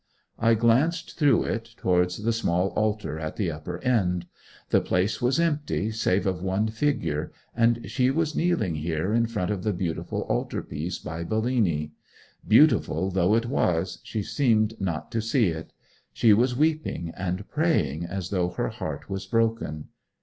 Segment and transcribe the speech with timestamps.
[0.39, 4.25] I glanced through it, towards the small altar at the upper end.
[4.71, 9.51] The place was empty save of one figure; and she was kneeling here in front
[9.51, 11.91] of the beautiful altarpiece by Bellini.
[12.47, 15.71] Beautiful though it was she seemed not to see it.
[16.11, 19.89] She was weeping and praying as though her heart was broken.